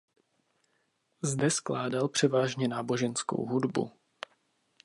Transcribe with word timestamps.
Zde 1.21 1.49
skládal 1.51 2.09
převážně 2.09 2.67
náboženskou 2.67 3.45
hudbu. 3.45 3.91